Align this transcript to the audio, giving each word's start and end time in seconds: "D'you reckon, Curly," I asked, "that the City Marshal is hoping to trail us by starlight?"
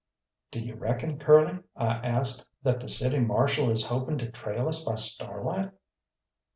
"D'you 0.49 0.73
reckon, 0.73 1.19
Curly," 1.19 1.59
I 1.75 1.91
asked, 1.97 2.49
"that 2.63 2.79
the 2.79 2.87
City 2.87 3.19
Marshal 3.19 3.69
is 3.69 3.85
hoping 3.85 4.17
to 4.17 4.31
trail 4.31 4.67
us 4.67 4.83
by 4.83 4.95
starlight?" 4.95 5.73